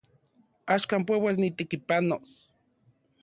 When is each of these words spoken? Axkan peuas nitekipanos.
Axkan 0.73 1.01
peuas 1.07 1.37
nitekipanos. 1.41 2.29